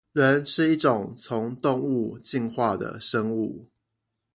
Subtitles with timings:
[0.13, 3.69] 人是一種從動物進化的生物